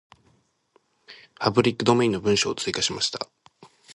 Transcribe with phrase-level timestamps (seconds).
[1.39, 3.29] パブリックドメインの文章を追加しました。